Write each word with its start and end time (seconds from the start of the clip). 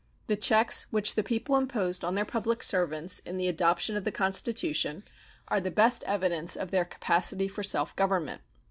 The 0.25 0.35
checks 0.35 0.87
which 0.89 1.13
the 1.13 1.21
people 1.21 1.55
imposed 1.57 2.03
on 2.03 2.15
their 2.15 2.25
public 2.25 2.63
servants 2.63 3.19
in 3.19 3.37
the 3.37 3.47
adoption 3.47 3.95
of 3.95 4.03
the 4.03 4.11
Constitution 4.11 5.03
are 5.47 5.59
the 5.61 5.69
best 5.69 6.03
evidence 6.07 6.55
of 6.55 6.71
their 6.71 6.85
capacity 6.85 7.47
for 7.47 7.61
self 7.61 7.95
government. 7.95 8.41